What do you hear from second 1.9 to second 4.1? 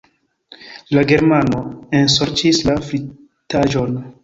ensorĉis la fritaĵon.